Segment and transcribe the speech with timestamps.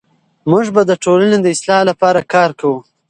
[0.51, 2.77] موږ به د ټولنې د اصلاح لپاره کار کوو.